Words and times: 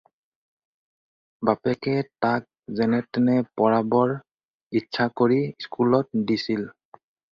বাপেকে 1.49 1.93
তাক 2.25 2.47
যেনে 2.79 3.01
তেনে 3.11 3.35
পঢ়াবৰ 3.59 4.15
ইচ্ছা 4.81 5.07
কৰি 5.23 5.39
স্কুলত 5.67 6.25
দিছিল। 6.33 6.67